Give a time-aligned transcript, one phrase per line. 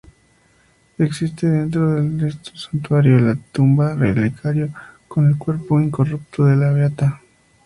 [0.97, 4.69] Existe dentro de esto santuario la tumba-relicario
[5.07, 7.21] con el cuerpo incorrupto de la Beata.